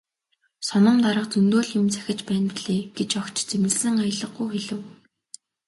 [0.69, 4.81] "Соном дарга зөндөө л юм захиж байна билээ" гэж огт зэмлэсэн аялгагүй хэлэв.